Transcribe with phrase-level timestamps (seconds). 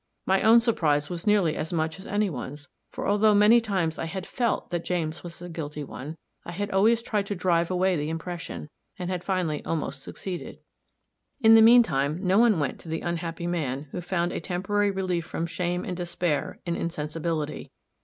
[0.25, 4.05] My own surprise was nearly as much as any one's; for, although many times I
[4.05, 7.95] had felt that James was the guilty one, I had always tried to drive away
[7.95, 10.57] the impression, and had finally almost succeeded.
[11.41, 14.89] In the mean time no one went to the unhappy man, who found a temporary
[14.89, 17.69] relief from shame and despair in insensibility.